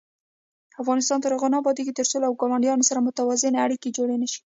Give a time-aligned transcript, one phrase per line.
[0.81, 4.41] افغانستان تر هغو نه ابادیږي، ترڅو له ګاونډیانو سره متوازنې اړیکې جوړې نشي.